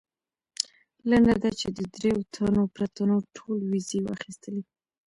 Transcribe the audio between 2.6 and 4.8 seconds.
پرته نورو ټولو ویزې واخیستلې.